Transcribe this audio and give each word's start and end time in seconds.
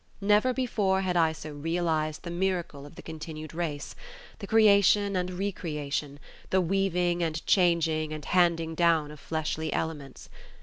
Never 0.19 0.51
before 0.51 1.01
had 1.01 1.15
I 1.15 1.31
so 1.31 1.51
realised 1.51 2.23
the 2.23 2.31
miracle 2.31 2.87
of 2.87 2.95
the 2.95 3.03
continued 3.03 3.53
race, 3.53 3.93
the 4.39 4.47
creation 4.47 5.15
and 5.15 5.29
recreation, 5.37 6.19
the 6.49 6.59
weaving 6.59 7.21
and 7.21 7.45
changing 7.45 8.11
and 8.11 8.25
handing 8.25 8.73
down 8.73 9.11
of 9.11 9.19
fleshly 9.19 9.71
elements. 9.71 10.27